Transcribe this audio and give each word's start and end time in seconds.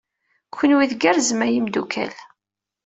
Kenwi 0.55 0.85
tgerrzem 0.91 1.41
a 1.45 1.47
imeddukal. 1.57 2.13